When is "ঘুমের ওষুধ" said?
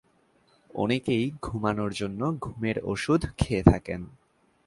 2.41-3.21